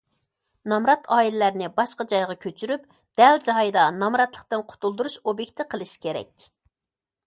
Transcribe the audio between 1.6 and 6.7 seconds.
باشقا جايغا كۆچۈرۈپ دەل جايىدا نامراتلىقتىن قۇتۇلدۇرۇش ئوبيېكتى قىلىش كېرەك.